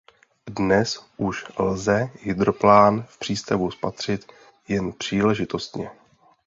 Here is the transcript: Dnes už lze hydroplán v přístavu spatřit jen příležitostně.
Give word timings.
Dnes 0.49 1.05
už 1.17 1.45
lze 1.59 2.09
hydroplán 2.21 3.03
v 3.03 3.19
přístavu 3.19 3.71
spatřit 3.71 4.31
jen 4.67 4.93
příležitostně. 4.93 5.91